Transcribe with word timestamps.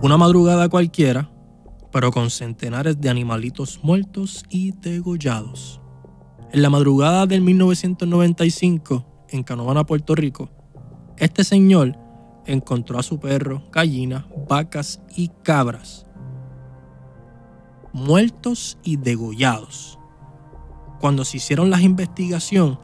Una 0.00 0.16
madrugada 0.16 0.68
cualquiera, 0.68 1.30
pero 1.92 2.10
con 2.10 2.30
centenares 2.30 3.00
de 3.00 3.08
animalitos 3.08 3.80
muertos 3.82 4.44
y 4.48 4.72
degollados. 4.72 5.80
En 6.52 6.62
la 6.62 6.70
madrugada 6.70 7.26
del 7.26 7.40
1995, 7.42 9.26
en 9.30 9.42
Canovana, 9.42 9.84
Puerto 9.84 10.14
Rico, 10.14 10.50
este 11.16 11.44
señor 11.44 11.98
encontró 12.46 12.98
a 12.98 13.02
su 13.02 13.18
perro, 13.18 13.62
gallinas, 13.72 14.24
vacas 14.48 15.00
y 15.16 15.28
cabras 15.42 16.08
muertos 17.92 18.78
y 18.82 18.96
degollados. 18.96 19.98
Cuando 21.00 21.24
se 21.24 21.38
hicieron 21.38 21.70
las 21.70 21.82
investigaciones, 21.82 22.78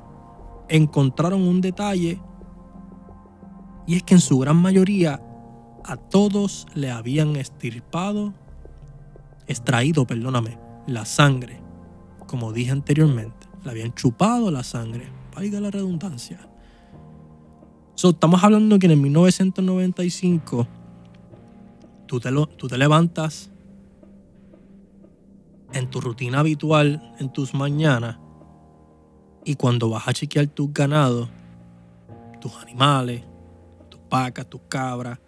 encontraron 0.69 1.43
un 1.43 1.61
detalle 1.61 2.21
y 3.87 3.97
es 3.97 4.03
que 4.03 4.15
en 4.15 4.21
su 4.21 4.39
gran 4.39 4.57
mayoría 4.57 5.21
a 5.85 5.97
todos 5.97 6.67
le 6.75 6.91
habían 6.91 7.37
estirpado, 7.37 8.33
extraído, 9.47 10.07
perdóname, 10.07 10.59
la 10.87 11.05
sangre. 11.05 11.61
Como 12.27 12.53
dije 12.53 12.71
anteriormente, 12.71 13.47
le 13.65 13.71
habían 13.71 13.95
chupado 13.95 14.51
la 14.51 14.65
sangre. 14.65 15.09
Vaya 15.35 15.61
la 15.61 15.71
redundancia. 15.71 16.49
estamos 17.97 18.43
hablando 18.43 18.79
que 18.79 18.87
en 18.87 18.93
el 18.93 18.99
1995 18.99 20.67
tú 22.07 22.21
te, 22.21 22.31
tú 22.57 22.69
te 22.69 22.79
levantas 22.79 23.51
en 25.73 25.91
tu 25.91 26.01
rutina 26.01 26.41
habitual, 26.41 27.15
en 27.19 27.33
tus 27.33 27.53
mañanas, 27.53 28.19
y 29.45 29.57
cuando 29.57 29.91
vas 29.91 30.09
a 30.09 30.15
chequear 30.15 30.47
tus 30.47 30.73
ganados, 30.73 31.29
tus 32.41 32.57
animales, 32.57 33.25
tus 33.91 34.01
vacas, 34.09 34.47
tus 34.49 34.63
cabras, 34.69 35.19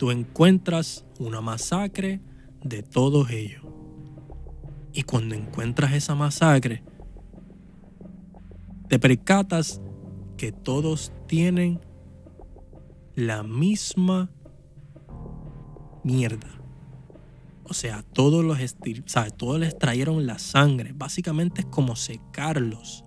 tú 0.00 0.10
encuentras 0.10 1.04
una 1.18 1.42
masacre 1.42 2.22
de 2.64 2.82
todos 2.82 3.28
ellos. 3.28 3.62
Y 4.94 5.02
cuando 5.02 5.34
encuentras 5.34 5.92
esa 5.92 6.14
masacre, 6.14 6.82
te 8.88 8.98
percatas 8.98 9.82
que 10.38 10.52
todos 10.52 11.12
tienen 11.26 11.82
la 13.14 13.42
misma 13.42 14.30
mierda. 16.02 16.48
O 17.64 17.74
sea, 17.74 18.02
todos 18.02 18.42
los 18.42 18.58
todos 19.36 19.60
les 19.60 19.78
trajeron 19.78 20.26
la 20.26 20.38
sangre. 20.38 20.94
Básicamente 20.94 21.60
es 21.60 21.66
como 21.66 21.94
secarlos. 21.94 23.04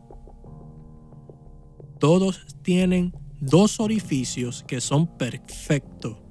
Todos 1.99 2.45
tienen 2.61 3.17
dos 3.39 3.79
orificios 3.79 4.63
que 4.67 4.79
son 4.79 5.07
perfectos. 5.17 6.22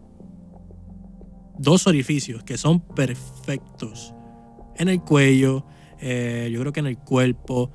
Dos 1.58 1.86
orificios 1.86 2.42
que 2.44 2.56
son 2.56 2.80
perfectos. 2.80 4.14
En 4.76 4.88
el 4.88 5.00
cuello, 5.02 5.64
eh, 6.00 6.50
yo 6.52 6.60
creo 6.60 6.72
que 6.72 6.80
en 6.80 6.86
el 6.86 6.98
cuerpo. 6.98 7.70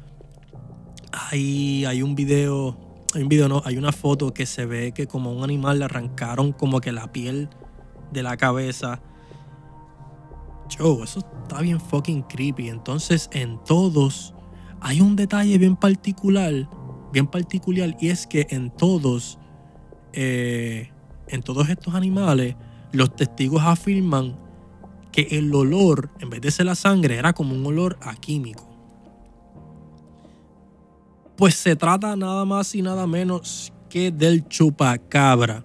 Hay, 1.12 1.86
hay 1.86 2.02
un 2.02 2.16
video, 2.16 2.78
hay 3.16 3.24
un 3.24 3.30
video, 3.30 3.48
no, 3.48 3.62
hay 3.66 3.78
una 3.78 3.92
foto 3.92 4.34
que 4.34 4.46
se 4.46 4.66
ve 4.66 4.92
que 4.92 5.08
como 5.08 5.32
un 5.32 5.44
animal 5.44 5.80
le 5.80 5.86
arrancaron 5.86 6.52
como 6.52 6.82
que 6.82 6.92
la 6.92 7.12
piel 7.12 7.50
de 8.12 8.24
la 8.24 8.38
cabeza 8.38 9.02
Joe, 10.76 11.04
eso 11.04 11.20
está 11.44 11.62
bien 11.62 11.80
fucking 11.80 12.24
creepy. 12.24 12.70
Entonces, 12.70 13.30
en 13.32 13.64
todos 13.64 14.34
hay 14.82 15.02
un 15.02 15.16
detalle 15.16 15.58
bien 15.58 15.76
particular, 15.76 16.70
bien 17.12 17.28
particular, 17.28 17.96
y 18.00 18.10
es 18.10 18.28
que 18.28 18.48
en 18.50 18.70
todos, 18.72 19.40
eh, 20.14 20.92
en 21.28 21.42
todos 21.42 21.70
estos 21.70 21.96
animales, 21.96 22.56
los 22.92 23.16
testigos 23.16 23.64
afirman 23.64 24.36
que 25.12 25.28
el 25.32 25.54
olor, 25.54 26.10
en 26.20 26.30
vez 26.30 26.42
de 26.42 26.52
ser 26.52 26.66
la 26.66 26.76
sangre, 26.76 27.16
era 27.16 27.34
como 27.34 27.56
un 27.56 27.66
olor 27.66 27.98
a 28.02 28.16
químico. 28.16 28.68
Pues 31.36 31.56
se 31.56 31.76
trata 31.76 32.16
nada 32.16 32.46
más 32.46 32.74
y 32.76 32.82
nada 32.82 33.08
menos 33.08 33.72
que 33.90 34.12
del 34.12 34.48
chupacabra. 34.48 35.64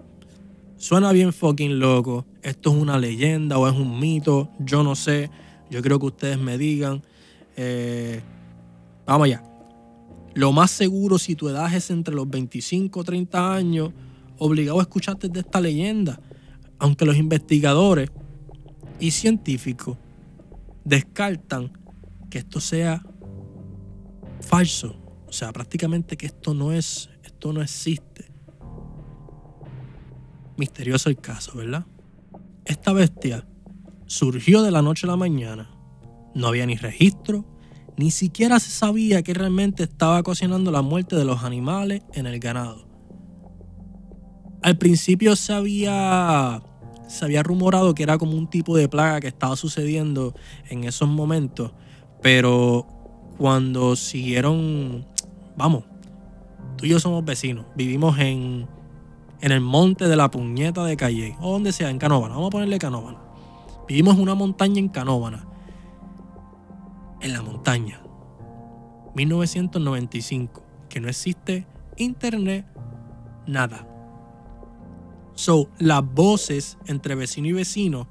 Suena 0.77 1.11
bien 1.11 1.33
fucking 1.33 1.79
loco 1.79 2.25
esto 2.43 2.71
es 2.71 2.75
una 2.75 2.99
leyenda 2.99 3.57
o 3.57 3.67
es 3.67 3.73
un 3.73 3.99
mito, 3.99 4.49
yo 4.59 4.83
no 4.83 4.95
sé, 4.95 5.29
yo 5.71 5.81
creo 5.81 5.97
que 5.97 6.07
ustedes 6.07 6.37
me 6.37 6.57
digan. 6.57 7.01
Eh, 7.55 8.21
vamos 9.05 9.25
allá. 9.25 9.43
Lo 10.33 10.51
más 10.51 10.71
seguro 10.71 11.17
si 11.17 11.35
tu 11.35 11.47
edad 11.47 11.73
es 11.73 11.89
entre 11.89 12.13
los 12.13 12.29
25 12.29 12.99
o 12.99 13.03
30 13.03 13.55
años, 13.55 13.91
obligado 14.37 14.79
a 14.79 14.83
escucharte 14.83 15.29
de 15.29 15.39
esta 15.39 15.61
leyenda, 15.61 16.19
aunque 16.83 17.05
los 17.05 17.15
investigadores 17.15 18.11
y 18.99 19.11
científicos 19.11 19.97
descartan 20.83 21.71
que 22.29 22.39
esto 22.39 22.59
sea 22.59 23.01
falso, 24.41 25.01
o 25.25 25.31
sea, 25.31 25.53
prácticamente 25.53 26.17
que 26.17 26.25
esto 26.25 26.53
no 26.53 26.73
es, 26.73 27.09
esto 27.23 27.53
no 27.53 27.61
existe. 27.61 28.29
Misterioso 30.57 31.07
el 31.07 31.15
caso, 31.15 31.57
¿verdad? 31.57 31.85
Esta 32.65 32.91
bestia 32.91 33.47
surgió 34.05 34.61
de 34.61 34.71
la 34.71 34.81
noche 34.81 35.07
a 35.07 35.11
la 35.11 35.15
mañana. 35.15 35.71
No 36.35 36.47
había 36.47 36.65
ni 36.65 36.75
registro, 36.75 37.45
ni 37.95 38.11
siquiera 38.11 38.59
se 38.59 38.71
sabía 38.71 39.23
que 39.23 39.33
realmente 39.33 39.83
estaba 39.83 40.21
cocinando 40.21 40.69
la 40.69 40.81
muerte 40.81 41.15
de 41.15 41.23
los 41.23 41.45
animales 41.45 42.01
en 42.11 42.25
el 42.25 42.41
ganado. 42.41 42.91
Al 44.63 44.77
principio 44.77 45.37
se 45.37 45.53
había, 45.53 46.61
se 47.07 47.25
había 47.25 47.43
rumorado 47.43 47.93
que 47.95 48.03
era 48.03 48.17
como 48.17 48.37
un 48.37 48.47
tipo 48.47 48.75
de 48.77 48.87
plaga 48.87 49.19
que 49.19 49.27
estaba 49.27 49.55
sucediendo 49.55 50.33
en 50.69 50.83
esos 50.83 51.09
momentos, 51.09 51.71
pero 52.21 52.87
cuando 53.37 53.95
siguieron, 53.95 55.05
vamos, 55.55 55.83
tú 56.77 56.85
y 56.85 56.89
yo 56.89 56.99
somos 56.99 57.23
vecinos, 57.25 57.65
vivimos 57.75 58.17
en 58.19 58.67
en 59.43 59.51
el 59.51 59.59
monte 59.59 60.07
de 60.07 60.15
la 60.15 60.31
puñeta 60.31 60.85
de 60.85 60.95
Calle, 60.95 61.35
o 61.41 61.51
donde 61.51 61.73
sea, 61.73 61.89
en 61.89 61.99
Canóvana. 61.99 62.35
Vamos 62.35 62.47
a 62.47 62.51
ponerle 62.51 62.79
Canóvana. 62.79 63.17
Vivimos 63.89 64.15
en 64.15 64.21
una 64.21 64.35
montaña 64.35 64.79
en 64.79 64.87
Canóvana. 64.87 65.45
En 67.19 67.33
la 67.33 67.41
montaña. 67.41 68.01
1995. 69.15 70.63
Que 70.87 71.01
no 71.01 71.09
existe 71.09 71.67
internet, 71.97 72.65
nada. 73.45 73.85
So, 75.35 75.69
las 75.79 76.03
voces 76.03 76.77
entre 76.85 77.15
vecino 77.15 77.47
y 77.47 77.53
vecino 77.53 78.07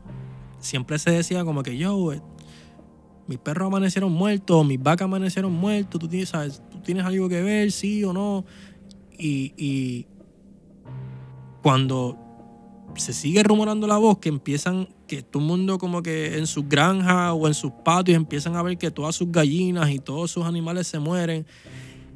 siempre 0.58 0.98
se 0.98 1.10
decía 1.10 1.44
como 1.44 1.62
que 1.62 1.76
yo, 1.76 2.12
eh, 2.12 2.22
mis 3.26 3.38
perros 3.38 3.68
amanecieron 3.68 4.12
muertos, 4.12 4.66
mis 4.66 4.82
vacas 4.82 5.04
amanecieron 5.04 5.52
muertos, 5.52 6.00
tú 6.00 6.08
tienes, 6.08 6.32
tú 6.70 6.80
tienes 6.82 7.04
algo 7.04 7.28
que 7.28 7.42
ver, 7.42 7.70
sí 7.72 8.04
o 8.04 8.12
no. 8.12 8.44
y, 9.18 10.06
cuando 11.62 12.18
se 12.96 13.12
sigue 13.12 13.42
rumorando 13.42 13.86
la 13.86 13.96
voz 13.96 14.18
que 14.18 14.28
empiezan, 14.28 14.88
que 15.06 15.22
todo 15.22 15.42
el 15.42 15.48
mundo 15.48 15.78
como 15.78 16.02
que 16.02 16.38
en 16.38 16.46
sus 16.46 16.68
granjas 16.68 17.32
o 17.34 17.46
en 17.46 17.54
sus 17.54 17.72
patios 17.84 18.16
empiezan 18.16 18.56
a 18.56 18.62
ver 18.62 18.78
que 18.78 18.90
todas 18.90 19.14
sus 19.14 19.30
gallinas 19.30 19.90
y 19.90 19.98
todos 19.98 20.30
sus 20.30 20.44
animales 20.44 20.86
se 20.86 20.98
mueren 20.98 21.46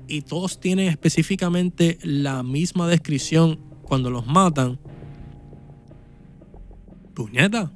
y 0.09 0.23
todos 0.23 0.61
tienen 0.61 0.89
específicamente 0.89 1.99
la 2.03 2.43
misma 2.43 2.87
descripción 2.87 3.59
cuando 3.83 4.11
los 4.11 4.27
matan. 4.27 4.79
Puñeta. 7.17 7.73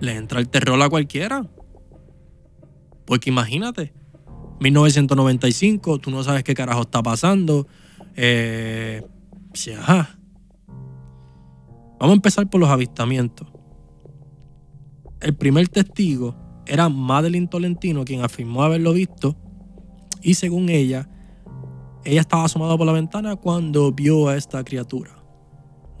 Le 0.00 0.16
entra 0.16 0.40
el 0.40 0.48
terror 0.48 0.80
a 0.80 0.88
cualquiera. 0.88 1.46
Porque 3.04 3.30
imagínate, 3.30 3.92
1995, 4.60 5.98
tú 5.98 6.10
no 6.10 6.24
sabes 6.24 6.42
qué 6.42 6.54
carajo 6.54 6.82
está 6.82 7.02
pasando 7.02 7.66
eh, 8.16 9.02
Vamos 11.98 12.12
a 12.12 12.12
empezar 12.12 12.48
por 12.48 12.60
los 12.60 12.70
avistamientos. 12.70 13.46
El 15.20 15.34
primer 15.36 15.68
testigo 15.68 16.34
era 16.66 16.88
Madeline 16.88 17.48
Tolentino, 17.48 18.04
quien 18.04 18.22
afirmó 18.22 18.62
haberlo 18.62 18.94
visto. 18.94 19.36
Y 20.22 20.34
según 20.34 20.70
ella, 20.70 21.08
ella 22.04 22.20
estaba 22.20 22.44
asomada 22.44 22.76
por 22.78 22.86
la 22.86 22.92
ventana 22.92 23.36
cuando 23.36 23.92
vio 23.92 24.28
a 24.28 24.36
esta 24.36 24.64
criatura. 24.64 25.19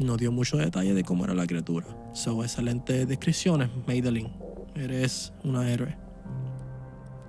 No 0.00 0.16
dio 0.16 0.32
mucho 0.32 0.56
detalle 0.56 0.94
de 0.94 1.04
cómo 1.04 1.24
era 1.24 1.34
la 1.34 1.46
criatura. 1.46 1.86
Son 2.14 2.42
excelentes 2.42 3.06
descripciones, 3.06 3.68
Madeline. 3.86 4.32
Eres 4.74 5.30
una 5.44 5.70
héroe. 5.70 5.94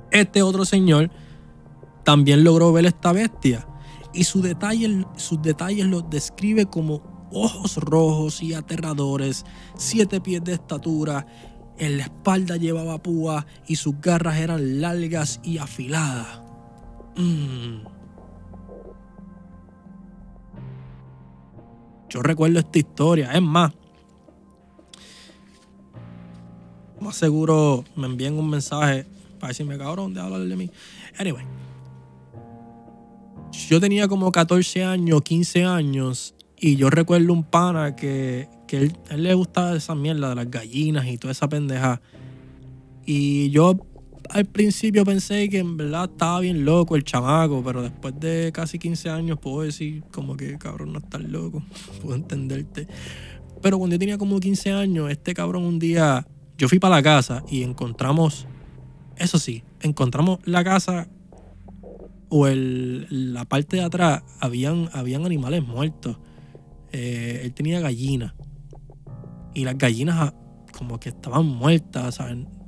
Este 0.09 0.41
otro 0.41 0.63
señor 0.63 1.11
también 2.05 2.45
logró 2.45 2.71
ver 2.71 2.85
esta 2.85 3.11
bestia 3.11 3.67
y 4.13 4.23
su 4.23 4.41
detalle, 4.41 5.05
sus 5.17 5.41
detalles 5.41 5.85
los 5.85 6.09
describe 6.09 6.65
como 6.65 7.29
ojos 7.33 7.75
rojos 7.75 8.41
y 8.41 8.53
aterradores, 8.53 9.45
siete 9.75 10.21
pies 10.21 10.41
de 10.43 10.53
estatura, 10.53 11.27
en 11.77 11.97
la 11.97 12.03
espalda 12.03 12.55
llevaba 12.55 13.03
púa 13.03 13.45
y 13.67 13.75
sus 13.75 13.99
garras 13.99 14.37
eran 14.37 14.79
largas 14.79 15.41
y 15.43 15.57
afiladas. 15.57 16.41
Mm. 17.17 18.00
Yo 22.11 22.21
recuerdo 22.21 22.59
esta 22.59 22.77
historia. 22.77 23.31
Es 23.31 23.41
más, 23.41 23.71
más 26.99 27.15
seguro 27.15 27.85
me 27.95 28.05
envíen 28.05 28.37
un 28.37 28.49
mensaje 28.49 29.05
para 29.39 29.49
decirme, 29.49 29.77
cabrón, 29.77 30.13
de 30.13 30.19
hablar 30.19 30.41
de 30.41 30.55
mí. 30.57 30.69
Anyway, 31.17 31.45
yo 33.69 33.79
tenía 33.79 34.09
como 34.09 34.29
14 34.29 34.83
años, 34.83 35.21
15 35.21 35.63
años, 35.63 36.35
y 36.57 36.75
yo 36.75 36.89
recuerdo 36.89 37.31
un 37.31 37.45
pana 37.45 37.95
que, 37.95 38.49
que 38.67 38.77
él, 38.77 38.93
le 39.15 39.33
gustaba 39.33 39.73
esa 39.73 39.95
mierda 39.95 40.29
de 40.29 40.35
las 40.35 40.51
gallinas 40.51 41.07
y 41.07 41.17
toda 41.17 41.31
esa 41.31 41.47
pendeja. 41.47 42.01
Y 43.05 43.51
yo 43.51 43.77
al 44.33 44.45
principio 44.45 45.03
pensé 45.03 45.49
que 45.49 45.59
en 45.59 45.77
verdad 45.77 46.09
estaba 46.11 46.39
bien 46.39 46.63
loco 46.63 46.95
el 46.95 47.03
chamaco, 47.03 47.61
pero 47.63 47.81
después 47.81 48.17
de 48.19 48.51
casi 48.53 48.79
15 48.79 49.09
años 49.09 49.37
puedo 49.39 49.61
decir 49.61 50.03
como 50.11 50.37
que 50.37 50.57
cabrón 50.57 50.93
no 50.93 50.99
estás 50.99 51.21
loco, 51.21 51.63
puedo 52.01 52.15
entenderte. 52.15 52.87
Pero 53.61 53.77
cuando 53.77 53.95
yo 53.95 53.99
tenía 53.99 54.17
como 54.17 54.39
15 54.39 54.71
años, 54.71 55.11
este 55.11 55.33
cabrón 55.33 55.63
un 55.63 55.79
día, 55.79 56.25
yo 56.57 56.69
fui 56.69 56.79
para 56.79 56.95
la 56.95 57.03
casa 57.03 57.43
y 57.49 57.63
encontramos, 57.63 58.47
eso 59.17 59.37
sí, 59.37 59.63
encontramos 59.81 60.39
la 60.45 60.63
casa 60.63 61.07
o 62.29 62.47
el, 62.47 63.33
la 63.33 63.45
parte 63.45 63.77
de 63.77 63.83
atrás, 63.83 64.23
habían, 64.39 64.89
habían 64.93 65.25
animales 65.25 65.63
muertos. 65.63 66.17
Eh, 66.93 67.41
él 67.43 67.53
tenía 67.53 67.79
gallinas 67.81 68.33
y 69.53 69.65
las 69.65 69.77
gallinas 69.77 70.15
ah, 70.19 70.33
como 70.77 70.99
que 70.99 71.09
estaban 71.09 71.45
muertas, 71.45 72.15
¿saben? 72.15 72.60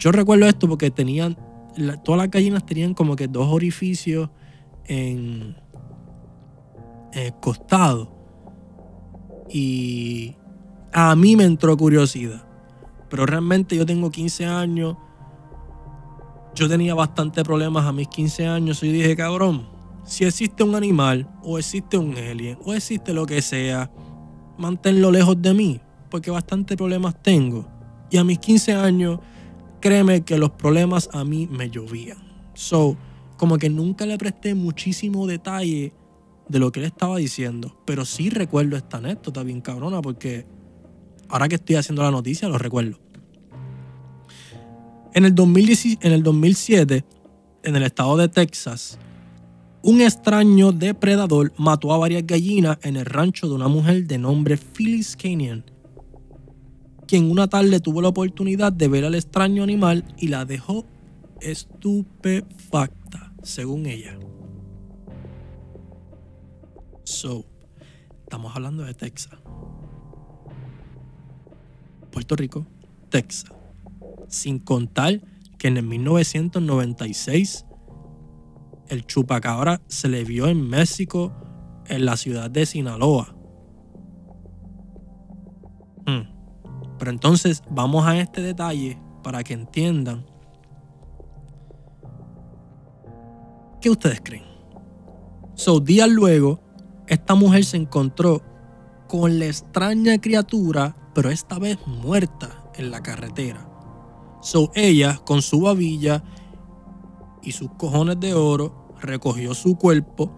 Yo 0.00 0.10
recuerdo 0.12 0.46
esto 0.46 0.66
porque 0.66 0.90
tenían, 0.90 1.36
todas 2.02 2.18
las 2.18 2.30
gallinas 2.30 2.64
tenían 2.64 2.94
como 2.94 3.16
que 3.16 3.28
dos 3.28 3.48
orificios 3.52 4.30
en, 4.86 5.54
el 7.12 7.34
costado. 7.34 8.10
Y 9.50 10.36
a 10.92 11.14
mí 11.16 11.36
me 11.36 11.44
entró 11.44 11.76
curiosidad. 11.76 12.46
Pero 13.10 13.26
realmente 13.26 13.76
yo 13.76 13.84
tengo 13.84 14.10
15 14.10 14.46
años. 14.46 14.96
Yo 16.54 16.66
tenía 16.66 16.94
bastante 16.94 17.44
problemas 17.44 17.84
a 17.84 17.92
mis 17.92 18.08
15 18.08 18.46
años. 18.46 18.82
Y 18.82 18.92
dije, 18.92 19.14
cabrón, 19.14 19.68
si 20.04 20.24
existe 20.24 20.62
un 20.62 20.76
animal, 20.76 21.28
o 21.42 21.58
existe 21.58 21.98
un 21.98 22.16
alien, 22.16 22.58
o 22.64 22.72
existe 22.72 23.12
lo 23.12 23.26
que 23.26 23.42
sea, 23.42 23.90
manténlo 24.56 25.10
lejos 25.10 25.40
de 25.42 25.52
mí. 25.52 25.80
Porque 26.08 26.30
bastante 26.30 26.74
problemas 26.74 27.20
tengo. 27.22 27.66
Y 28.10 28.16
a 28.16 28.24
mis 28.24 28.38
15 28.38 28.74
años 28.74 29.20
créeme 29.80 30.22
que 30.22 30.38
los 30.38 30.50
problemas 30.50 31.08
a 31.12 31.24
mí 31.24 31.48
me 31.50 31.70
llovían. 31.70 32.18
So, 32.54 32.96
como 33.36 33.58
que 33.58 33.70
nunca 33.70 34.06
le 34.06 34.18
presté 34.18 34.54
muchísimo 34.54 35.26
detalle 35.26 35.92
de 36.48 36.58
lo 36.58 36.70
que 36.70 36.80
él 36.80 36.86
estaba 36.86 37.16
diciendo. 37.16 37.76
Pero 37.86 38.04
sí 38.04 38.28
recuerdo 38.28 38.76
esta 38.76 38.98
anécdota 38.98 39.42
bien 39.42 39.60
cabrona 39.60 40.02
porque 40.02 40.46
ahora 41.28 41.48
que 41.48 41.54
estoy 41.54 41.76
haciendo 41.76 42.02
la 42.02 42.10
noticia 42.10 42.48
lo 42.48 42.58
recuerdo. 42.58 42.98
En 45.14 45.24
el, 45.24 45.34
en 45.34 46.12
el 46.12 46.22
2007, 46.22 47.04
en 47.62 47.76
el 47.76 47.82
estado 47.82 48.16
de 48.16 48.28
Texas, 48.28 48.98
un 49.82 50.02
extraño 50.02 50.72
depredador 50.72 51.52
mató 51.56 51.92
a 51.92 51.98
varias 51.98 52.26
gallinas 52.26 52.78
en 52.82 52.96
el 52.96 53.06
rancho 53.06 53.48
de 53.48 53.54
una 53.54 53.68
mujer 53.68 54.06
de 54.06 54.18
nombre 54.18 54.56
Phyllis 54.56 55.16
Canyon 55.16 55.64
quien 57.10 57.28
una 57.28 57.48
tarde 57.48 57.80
tuvo 57.80 58.00
la 58.02 58.08
oportunidad 58.08 58.72
de 58.72 58.86
ver 58.86 59.04
al 59.04 59.16
extraño 59.16 59.64
animal 59.64 60.04
y 60.16 60.28
la 60.28 60.44
dejó 60.44 60.86
estupefacta, 61.40 63.34
según 63.42 63.86
ella. 63.86 64.16
So, 67.02 67.44
estamos 68.22 68.54
hablando 68.54 68.84
de 68.84 68.94
Texas. 68.94 69.40
Puerto 72.12 72.36
Rico, 72.36 72.64
Texas. 73.08 73.52
Sin 74.28 74.60
contar 74.60 75.20
que 75.58 75.66
en 75.66 75.78
el 75.78 75.86
1996 75.86 77.66
el 78.88 79.04
chupacabra 79.04 79.82
se 79.88 80.08
le 80.08 80.22
vio 80.22 80.46
en 80.46 80.62
México, 80.62 81.32
en 81.88 82.04
la 82.04 82.16
ciudad 82.16 82.52
de 82.52 82.66
Sinaloa. 82.66 83.34
Entonces 87.10 87.62
vamos 87.70 88.06
a 88.06 88.18
este 88.18 88.40
detalle 88.40 88.98
para 89.22 89.44
que 89.44 89.52
entiendan. 89.52 90.24
¿Qué 93.80 93.90
ustedes 93.90 94.20
creen? 94.22 94.44
So, 95.54 95.80
días 95.80 96.08
luego, 96.08 96.60
esta 97.06 97.34
mujer 97.34 97.64
se 97.64 97.76
encontró 97.76 98.42
con 99.08 99.38
la 99.38 99.46
extraña 99.46 100.18
criatura, 100.18 100.96
pero 101.14 101.30
esta 101.30 101.58
vez 101.58 101.78
muerta 101.86 102.70
en 102.76 102.90
la 102.90 103.02
carretera. 103.02 103.68
So, 104.40 104.70
ella, 104.74 105.20
con 105.24 105.42
su 105.42 105.60
babilla 105.60 106.22
y 107.42 107.52
sus 107.52 107.70
cojones 107.72 108.20
de 108.20 108.32
oro, 108.32 108.94
recogió 109.00 109.54
su 109.54 109.76
cuerpo 109.76 110.32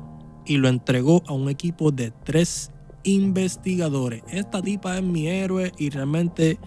y 0.44 0.56
lo 0.56 0.68
entregó 0.68 1.22
a 1.26 1.32
un 1.32 1.48
equipo 1.48 1.92
de 1.92 2.10
tres 2.10 2.71
investigadores. 3.04 4.22
Esta 4.28 4.62
tipa 4.62 4.96
es 4.96 5.02
mi 5.02 5.28
héroe 5.28 5.72
y 5.78 5.90
realmente 5.90 6.58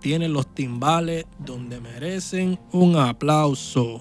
tiene 0.00 0.28
los 0.28 0.54
timbales 0.54 1.26
donde 1.38 1.80
merecen 1.80 2.58
un 2.72 2.96
aplauso. 2.96 4.00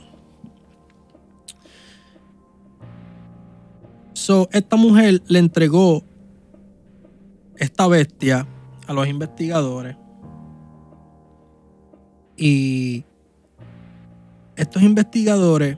So, 4.14 4.50
esta 4.52 4.76
mujer 4.76 5.22
le 5.28 5.40
entregó 5.40 6.04
esta 7.56 7.88
bestia 7.88 8.48
a 8.88 8.94
los 8.94 9.08
investigadores. 9.08 9.96
Y 12.38 13.04
estos 14.56 14.82
investigadores, 14.82 15.78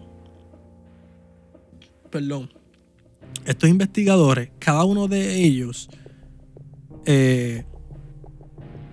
perdón, 2.10 2.50
estos 3.46 3.70
investigadores, 3.70 4.50
cada 4.60 4.84
uno 4.84 5.08
de 5.08 5.44
ellos, 5.44 5.90
eh, 7.06 7.66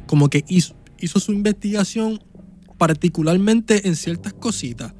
como 0.06 0.28
que 0.28 0.44
hizo, 0.48 0.74
su 1.20 1.32
investigación 1.32 2.22
particularmente 2.78 3.88
en 3.88 3.96
ciertas 3.96 4.32
cositas. 4.32 4.94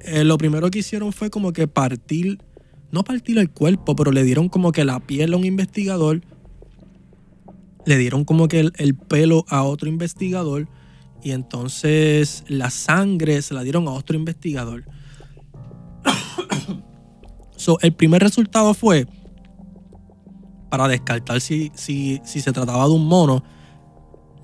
Eh, 0.00 0.24
lo 0.24 0.38
primero 0.38 0.70
que 0.70 0.78
hicieron 0.78 1.12
fue 1.12 1.30
como 1.30 1.52
que 1.52 1.68
partir, 1.68 2.38
no 2.90 3.04
partir 3.04 3.38
el 3.38 3.50
cuerpo, 3.50 3.94
pero 3.94 4.12
le 4.12 4.22
dieron 4.22 4.48
como 4.48 4.72
que 4.72 4.84
la 4.84 5.00
piel 5.00 5.34
a 5.34 5.36
un 5.36 5.44
investigador, 5.44 6.22
le 7.84 7.98
dieron 7.98 8.24
como 8.24 8.48
que 8.48 8.70
el 8.74 8.94
pelo 8.94 9.44
a 9.48 9.62
otro 9.62 9.88
investigador 9.88 10.68
y 11.22 11.32
entonces 11.32 12.44
la 12.48 12.70
sangre 12.70 13.42
se 13.42 13.54
la 13.54 13.62
dieron 13.62 13.88
a 13.88 13.92
otro 13.92 14.16
investigador 14.16 14.84
el 17.80 17.92
primer 17.92 18.22
resultado 18.22 18.74
fue 18.74 19.06
para 20.70 20.88
descartar 20.88 21.40
si, 21.40 21.72
si, 21.74 22.20
se 22.24 22.52
trataba 22.52 22.86
de 22.86 22.92
un 22.92 23.06
mono, 23.06 23.42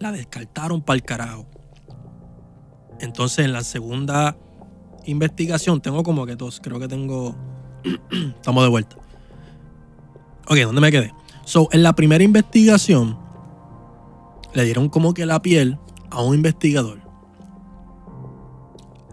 la 0.01 0.13
descartaron 0.13 0.83
para 0.83 0.97
el 0.97 1.03
carajo. 1.03 1.47
Entonces, 3.01 3.45
en 3.45 3.53
la 3.53 3.63
segunda 3.63 4.37
investigación, 5.05 5.81
tengo 5.81 6.03
como 6.03 6.27
que 6.27 6.35
dos, 6.35 6.61
creo 6.61 6.81
que 6.81 6.89
tengo. 6.89 7.37
Estamos 8.11 8.65
de 8.65 8.71
vuelta. 8.71 8.97
Ok, 10.49 10.57
¿dónde 10.59 10.81
me 10.81 10.91
quedé? 10.91 11.13
So, 11.45 11.69
en 11.71 11.83
la 11.83 11.95
primera 11.95 12.25
investigación, 12.25 13.19
le 14.53 14.65
dieron 14.65 14.89
como 14.89 15.15
que 15.15 15.27
la 15.27 15.41
piel 15.41 15.79
a 16.11 16.23
un 16.23 16.35
investigador. 16.35 17.01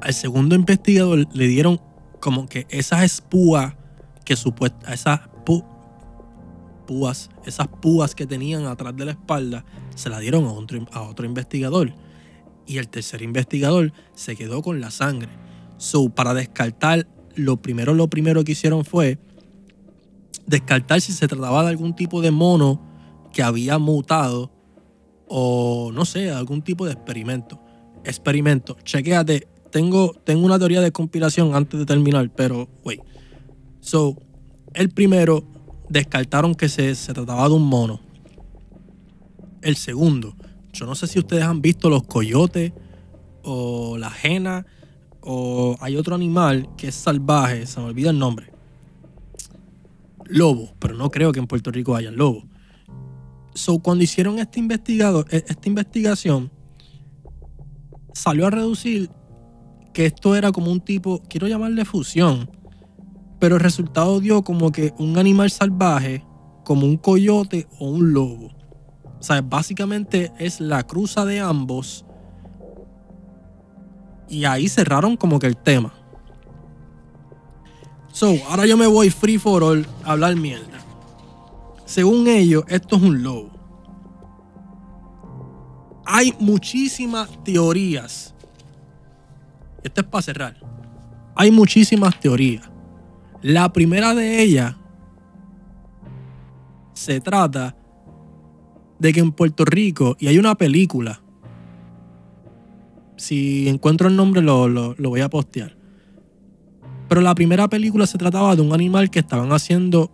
Al 0.02 0.14
segundo 0.14 0.56
investigador 0.56 1.28
le 1.32 1.48
dieron 1.48 1.80
como 2.20 2.48
que 2.48 2.66
esas 2.70 3.04
espúas 3.04 3.76
que 4.24 4.36
supuesta, 4.36 4.94
esas 4.94 5.22
púas, 6.86 7.30
esas 7.46 7.68
púas 7.68 8.16
que 8.16 8.26
tenían 8.26 8.66
atrás 8.66 8.96
de 8.96 9.06
la 9.06 9.12
espalda, 9.12 9.66
se 9.96 10.10
la 10.10 10.20
dieron 10.20 10.46
a 10.46 10.52
otro, 10.52 10.86
a 10.92 11.02
otro 11.04 11.26
investigador. 11.26 11.94
Y 12.66 12.78
el 12.78 12.88
tercer 12.88 13.22
investigador 13.22 13.94
se 14.14 14.36
quedó 14.36 14.62
con 14.62 14.80
la 14.80 14.92
sangre. 14.92 15.30
So, 15.78 16.10
para 16.10 16.34
descartar, 16.34 17.08
lo 17.36 17.58
primero, 17.58 17.94
lo 17.94 18.10
primero 18.10 18.44
que 18.44 18.54
hicieron 18.54 18.86
fue 18.86 19.20
descartar 20.46 21.02
si 21.02 21.14
se 21.14 21.28
trataba 21.28 21.64
de 21.64 21.70
algún 21.70 21.96
tipo 21.96 22.22
de 22.22 22.32
mono 22.32 22.82
que 23.32 23.44
había 23.44 23.78
mutado 23.80 24.52
o 25.28 25.92
no 25.94 26.06
sé, 26.06 26.30
algún 26.30 26.62
tipo 26.62 26.86
de 26.86 26.94
experimento. 26.94 27.60
Experimento. 28.04 28.78
Chequéate. 28.84 29.48
Tengo, 29.72 30.14
tengo 30.24 30.46
una 30.46 30.60
teoría 30.60 30.82
de 30.82 30.92
conspiración 30.92 31.56
antes 31.56 31.80
de 31.80 31.86
terminar, 31.86 32.30
pero, 32.36 32.70
wait. 32.84 33.02
So, 33.84 34.16
el 34.74 34.90
primero 34.92 35.44
descartaron 35.90 36.56
que 36.56 36.70
se, 36.70 36.96
trataba 36.96 37.50
de 37.50 37.56
un 37.56 37.68
mono. 37.68 38.00
El 39.62 39.76
segundo, 39.76 40.38
yo 40.72 40.86
no 40.86 40.96
sé 40.96 41.06
si 41.06 41.20
ustedes 41.20 41.44
han 41.44 41.62
visto 41.62 41.90
los 41.90 42.04
coyotes 42.04 42.72
o 43.44 43.98
la 43.98 44.10
jena 44.10 44.66
o 45.20 45.76
hay 45.82 45.98
otro 45.98 46.16
animal 46.16 46.70
que 46.78 46.88
es 46.88 46.96
salvaje, 46.96 47.66
se 47.66 47.82
me 47.82 47.88
olvida 47.88 48.12
el 48.12 48.20
nombre. 48.20 48.54
Lobo, 50.28 50.72
pero 50.80 50.96
no 50.96 51.12
creo 51.12 51.34
que 51.34 51.40
en 51.40 51.48
Puerto 51.48 51.70
Rico 51.70 51.94
haya 51.94 52.10
lobo. 52.10 52.46
So, 53.54 53.80
cuando 53.80 54.06
hicieron 54.06 54.40
este 54.40 54.60
investigado, 54.60 55.26
e, 55.30 55.44
esta 55.46 55.68
investigación, 55.68 56.50
salió 58.14 58.48
a 58.48 58.50
reducir 58.50 59.10
que 59.94 60.06
esto 60.06 60.38
era 60.38 60.54
como 60.54 60.72
un 60.72 60.80
tipo, 60.80 61.22
quiero 61.28 61.50
llamarle 61.50 61.84
fusión, 61.84 62.50
pero 63.44 63.58
el 63.58 63.62
resultado 63.62 64.22
dio 64.22 64.42
como 64.42 64.72
que 64.72 64.94
un 64.98 65.18
animal 65.18 65.52
salvaje, 65.52 66.26
como 66.64 66.86
un 66.86 66.96
coyote 66.96 67.68
o 67.78 67.90
un 67.90 68.14
lobo. 68.14 68.54
O 69.20 69.22
sea, 69.22 69.42
básicamente 69.42 70.32
es 70.40 70.62
la 70.62 70.84
cruza 70.84 71.26
de 71.26 71.42
ambos. 71.42 72.06
Y 74.30 74.46
ahí 74.46 74.70
cerraron 74.70 75.18
como 75.18 75.40
que 75.40 75.48
el 75.48 75.58
tema. 75.58 75.94
So, 78.14 78.34
ahora 78.48 78.66
yo 78.66 78.78
me 78.78 78.88
voy 78.88 79.10
free 79.10 79.38
for 79.38 79.62
all 79.62 79.86
a 80.06 80.14
hablar 80.14 80.38
mierda. 80.38 80.80
Según 81.84 82.30
ellos, 82.30 82.64
esto 82.70 82.96
es 82.96 83.02
un 83.02 83.24
lobo. 83.24 83.52
Hay 86.06 86.34
muchísimas 86.40 87.44
teorías. 87.44 88.34
Esto 89.84 90.00
es 90.00 90.08
para 90.08 90.22
cerrar. 90.22 90.56
Hay 91.36 91.52
muchísimas 91.52 92.18
teorías. 92.22 92.73
La 93.44 93.74
primera 93.74 94.16
de 94.16 94.42
ellas 94.42 94.78
se 96.94 97.20
trata 97.20 97.76
de 99.00 99.12
que 99.12 99.20
en 99.20 99.34
Puerto 99.34 99.66
Rico, 99.66 100.16
y 100.18 100.28
hay 100.28 100.38
una 100.38 100.56
película, 100.56 101.22
si 103.18 103.68
encuentro 103.68 104.08
el 104.08 104.16
nombre 104.16 104.42
lo, 104.42 104.70
lo, 104.70 104.96
voy 104.96 105.20
a 105.20 105.30
postear. 105.30 105.76
Pero 107.10 107.20
la 107.20 107.36
primera 107.36 107.68
película 107.68 108.08
se 108.08 108.18
trataba 108.18 108.56
de 108.56 108.62
un 108.62 108.72
animal 108.72 109.10
que 109.10 109.20
estaban 109.20 109.52
haciendo 109.52 110.10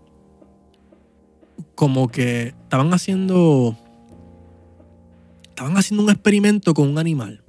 como 1.75 2.07
que 2.07 2.47
estaban 2.47 2.91
haciendo 2.93 3.77
estaban 5.49 5.77
haciendo 5.77 6.03
un 6.03 6.09
experimento 6.09 6.73
con 6.73 6.89
un 6.89 6.97
animal. 6.97 7.43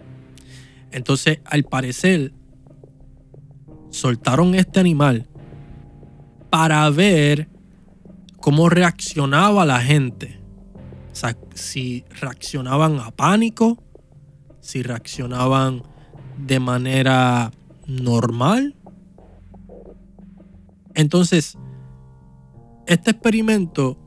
Entonces, 0.90 1.40
al 1.46 1.64
parecer, 1.64 2.34
soltaron 3.88 4.54
este 4.54 4.78
animal 4.78 5.29
para 6.50 6.88
ver 6.90 7.48
cómo 8.40 8.68
reaccionaba 8.68 9.64
la 9.64 9.80
gente. 9.80 10.40
O 11.12 11.14
sea, 11.14 11.36
si 11.54 12.04
reaccionaban 12.20 12.98
a 12.98 13.10
pánico, 13.10 13.82
si 14.60 14.82
reaccionaban 14.82 15.82
de 16.38 16.60
manera 16.60 17.50
normal. 17.86 18.74
Entonces, 20.94 21.56
este 22.86 23.12
experimento, 23.12 23.98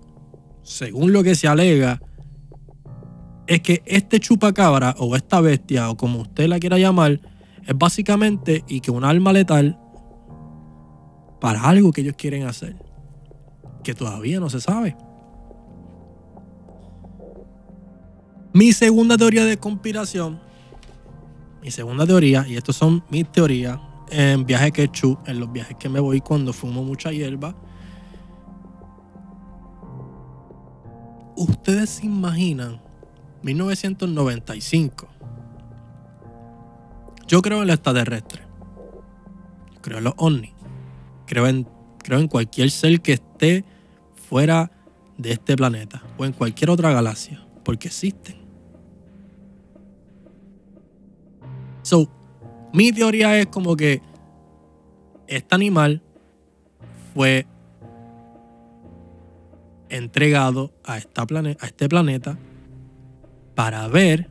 según 0.64 1.14
lo 1.14 1.24
que 1.24 1.36
se 1.36 1.48
alega, 1.48 2.02
es 3.48 3.62
que 3.62 3.84
este 3.86 4.20
chupacabra 4.20 4.96
o 5.00 5.16
esta 5.16 5.42
bestia 5.42 5.90
o 5.90 5.98
como 5.98 6.22
usted 6.22 6.48
la 6.48 6.60
quiera 6.60 6.78
llamar, 6.78 7.20
es 7.66 7.78
básicamente 7.78 8.64
y 8.68 8.82
que 8.82 8.92
un 8.92 9.04
arma 9.04 9.34
letal 9.34 9.80
para 11.44 11.64
algo 11.64 11.92
que 11.92 12.00
ellos 12.00 12.16
quieren 12.18 12.48
hacer, 12.48 12.74
que 13.84 13.94
todavía 13.94 14.40
no 14.40 14.50
se 14.50 14.62
sabe. 14.62 14.96
Mi 18.54 18.72
segunda 18.72 19.18
teoría 19.18 19.44
de 19.44 19.58
conspiración, 19.58 20.40
mi 21.62 21.70
segunda 21.70 22.08
teoría, 22.08 22.48
y 22.48 22.56
estos 22.56 22.78
son 22.78 23.04
mis 23.10 23.30
teorías 23.30 23.78
en 24.10 24.46
viaje 24.46 24.72
quechú, 24.72 25.18
en 25.26 25.42
los 25.42 25.52
viajes 25.52 25.76
que 25.76 25.90
me 25.90 26.00
voy 26.00 26.22
cuando 26.22 26.54
fumo 26.54 26.82
mucha 26.82 27.12
hierba. 27.12 27.54
Ustedes 31.36 31.90
se 31.90 32.06
imaginan 32.06 32.82
1995. 33.42 35.10
Yo 37.28 37.42
creo 37.42 37.58
en 37.58 37.64
el 37.64 37.70
extraterrestre. 37.72 38.44
Creo 39.82 39.98
en 39.98 40.06
los 40.06 40.14
ovnis. 40.16 40.53
Creo 41.26 41.48
en, 41.48 41.68
creo 42.00 42.20
en 42.20 42.28
cualquier 42.28 42.72
ser 42.72 43.02
que 43.02 43.14
esté 43.14 43.66
fuera 44.30 44.72
de 45.18 45.32
este 45.32 45.56
planeta 45.56 46.04
o 46.18 46.26
en 46.26 46.34
cualquier 46.34 46.70
otra 46.70 46.92
galaxia, 46.92 47.46
porque 47.64 47.88
existen. 47.88 48.36
So, 51.84 52.10
mi 52.74 52.92
teoría 52.92 53.40
es 53.40 53.48
como 53.48 53.76
que 53.76 54.02
este 55.28 55.56
animal 55.56 56.02
fue 57.14 57.46
entregado 59.90 60.74
a, 60.84 60.98
esta 60.98 61.22
a 61.22 61.66
este 61.66 61.88
planeta 61.88 62.38
para 63.54 63.88
ver 63.88 64.30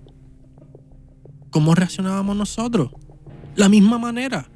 cómo 1.51 1.75
reaccionábamos 1.75 2.37
nosotros. 2.37 2.91
La 3.55 3.69
misma 3.69 3.99
manera. 3.99 4.49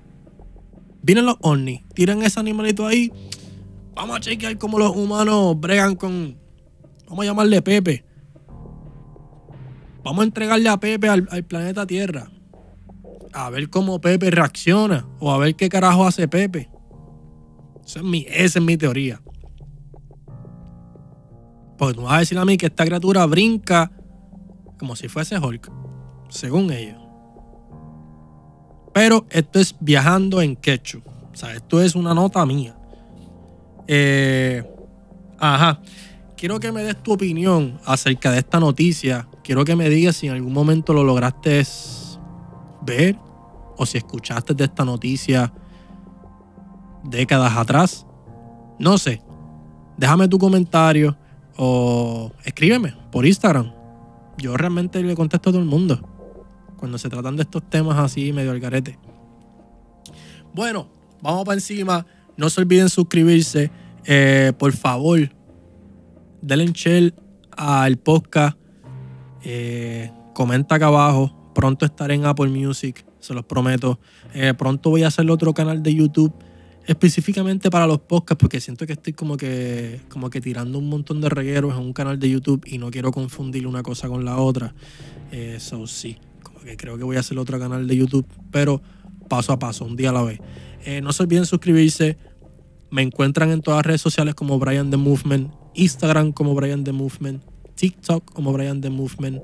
Vienen 1.06 1.24
los 1.24 1.36
ovnis, 1.40 1.82
tiran 1.94 2.22
ese 2.22 2.40
animalito 2.40 2.84
ahí. 2.84 3.12
Vamos 3.94 4.16
a 4.16 4.20
chequear 4.20 4.58
cómo 4.58 4.78
los 4.78 4.94
humanos 4.94 5.58
bregan 5.58 5.94
con. 5.94 6.36
Vamos 7.08 7.22
a 7.22 7.26
llamarle 7.26 7.62
Pepe. 7.62 8.04
Vamos 10.02 10.22
a 10.22 10.24
entregarle 10.24 10.68
a 10.68 10.78
Pepe 10.78 11.08
al 11.08 11.44
planeta 11.44 11.86
Tierra 11.86 12.28
a 13.36 13.50
ver 13.50 13.68
cómo 13.68 14.00
Pepe 14.00 14.30
reacciona 14.30 15.06
o 15.20 15.30
a 15.30 15.36
ver 15.36 15.54
qué 15.56 15.68
carajo 15.68 16.06
hace 16.06 16.26
Pepe. 16.26 16.70
Esa 17.84 17.98
es 17.98 18.04
mi, 18.04 18.24
esa 18.28 18.58
es 18.58 18.64
mi 18.64 18.78
teoría. 18.78 19.20
Porque 21.76 21.94
tú 21.94 22.02
vas 22.02 22.14
a 22.14 22.18
decir 22.20 22.38
a 22.38 22.46
mí 22.46 22.56
que 22.56 22.66
esta 22.66 22.86
criatura 22.86 23.26
brinca 23.26 23.92
como 24.78 24.96
si 24.96 25.08
fuese 25.08 25.38
Hulk, 25.38 25.70
según 26.30 26.72
ellos. 26.72 27.05
Pero 28.96 29.26
esto 29.28 29.60
es 29.60 29.76
viajando 29.78 30.40
en 30.40 30.56
quechua. 30.56 31.02
O 31.30 31.36
sea, 31.36 31.52
esto 31.52 31.82
es 31.82 31.94
una 31.94 32.14
nota 32.14 32.46
mía. 32.46 32.74
Eh, 33.86 34.64
ajá. 35.38 35.82
Quiero 36.34 36.58
que 36.58 36.72
me 36.72 36.82
des 36.82 37.02
tu 37.02 37.12
opinión 37.12 37.78
acerca 37.84 38.30
de 38.30 38.38
esta 38.38 38.58
noticia. 38.58 39.28
Quiero 39.44 39.66
que 39.66 39.76
me 39.76 39.90
digas 39.90 40.16
si 40.16 40.28
en 40.28 40.32
algún 40.32 40.54
momento 40.54 40.94
lo 40.94 41.04
lograste 41.04 41.62
ver 42.86 43.18
o 43.76 43.84
si 43.84 43.98
escuchaste 43.98 44.54
de 44.54 44.64
esta 44.64 44.86
noticia 44.86 45.52
décadas 47.04 47.54
atrás. 47.54 48.06
No 48.78 48.96
sé. 48.96 49.20
Déjame 49.98 50.26
tu 50.26 50.38
comentario 50.38 51.18
o 51.58 52.32
escríbeme 52.46 52.96
por 53.12 53.26
Instagram. 53.26 53.74
Yo 54.38 54.56
realmente 54.56 55.02
le 55.02 55.14
contesto 55.14 55.50
a 55.50 55.52
todo 55.52 55.60
el 55.60 55.68
mundo 55.68 56.15
cuando 56.76 56.98
se 56.98 57.08
tratan 57.08 57.36
de 57.36 57.42
estos 57.42 57.68
temas 57.68 57.98
así 57.98 58.32
medio 58.32 58.50
al 58.50 58.60
garete. 58.60 58.98
Bueno, 60.54 60.88
vamos 61.22 61.44
para 61.44 61.54
encima. 61.54 62.06
No 62.36 62.50
se 62.50 62.60
olviden 62.60 62.88
suscribirse. 62.88 63.70
Eh, 64.04 64.52
por 64.58 64.72
favor, 64.72 65.30
denle 66.42 66.70
share 66.72 67.14
al 67.56 67.96
podcast. 67.96 68.56
Eh, 69.42 70.10
comenta 70.34 70.76
acá 70.76 70.86
abajo. 70.86 71.52
Pronto 71.54 71.86
estaré 71.86 72.14
en 72.14 72.26
Apple 72.26 72.48
Music 72.48 73.06
se 73.26 73.34
los 73.34 73.44
prometo. 73.44 73.98
Eh, 74.34 74.54
pronto 74.56 74.90
voy 74.90 75.02
a 75.02 75.08
hacer 75.08 75.28
otro 75.30 75.52
canal 75.52 75.82
de 75.82 75.94
YouTube 75.94 76.32
específicamente 76.86 77.68
para 77.68 77.86
los 77.86 77.98
podcasts 77.98 78.40
porque 78.40 78.60
siento 78.60 78.86
que 78.86 78.92
estoy 78.92 79.12
como 79.12 79.36
que 79.36 80.00
como 80.08 80.30
que 80.30 80.40
tirando 80.40 80.78
un 80.78 80.88
montón 80.88 81.20
de 81.20 81.28
regueros 81.28 81.74
en 81.74 81.80
un 81.80 81.92
canal 81.92 82.20
de 82.20 82.30
YouTube 82.30 82.62
y 82.64 82.78
no 82.78 82.92
quiero 82.92 83.10
confundir 83.10 83.66
una 83.66 83.82
cosa 83.82 84.08
con 84.08 84.24
la 84.24 84.36
otra. 84.36 84.72
Eso 85.32 85.86
sí, 85.88 86.16
como 86.66 86.70
que 86.72 86.76
creo 86.76 86.98
que 86.98 87.04
voy 87.04 87.16
a 87.16 87.20
hacer 87.20 87.38
otro 87.38 87.58
canal 87.58 87.86
de 87.86 87.96
YouTube, 87.96 88.26
pero 88.50 88.82
paso 89.28 89.52
a 89.52 89.58
paso, 89.58 89.84
un 89.84 89.96
día 89.96 90.10
a 90.10 90.12
la 90.12 90.22
vez. 90.22 90.40
Eh, 90.84 91.00
no 91.00 91.12
se 91.12 91.22
olviden 91.22 91.46
suscribirse. 91.46 92.16
Me 92.90 93.02
encuentran 93.02 93.50
en 93.50 93.60
todas 93.60 93.78
las 93.78 93.86
redes 93.86 94.00
sociales 94.00 94.34
como 94.34 94.58
Brian 94.58 94.90
The 94.90 94.96
Movement, 94.96 95.52
Instagram 95.74 96.32
como 96.32 96.54
Brian 96.54 96.84
The 96.84 96.92
Movement, 96.92 97.42
TikTok 97.74 98.32
como 98.32 98.52
Brian 98.52 98.80
The 98.80 98.90
Movement. 98.90 99.42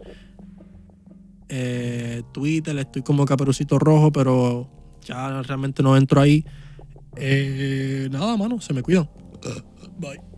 Eh, 1.49 2.23
Twitter, 2.33 2.77
estoy 2.79 3.03
como 3.03 3.25
caperucito 3.25 3.79
rojo, 3.79 4.11
pero 4.11 4.69
ya 5.03 5.43
realmente 5.43 5.83
no 5.83 5.97
entro 5.97 6.21
ahí. 6.21 6.45
Eh, 7.17 8.09
nada, 8.11 8.37
mano, 8.37 8.61
se 8.61 8.73
me 8.73 8.83
cuidan. 8.83 9.09
Bye. 9.99 10.32